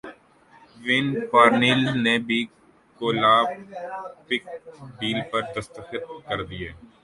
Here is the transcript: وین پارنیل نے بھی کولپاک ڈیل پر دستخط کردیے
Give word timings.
وین 0.83 1.07
پارنیل 1.31 1.81
نے 2.03 2.15
بھی 2.27 2.39
کولپاک 2.99 3.49
ڈیل 4.99 5.19
پر 5.31 5.41
دستخط 5.55 6.05
کردیے 6.27 6.69